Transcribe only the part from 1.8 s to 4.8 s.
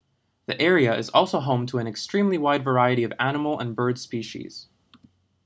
extremely wide variety of animal and bird species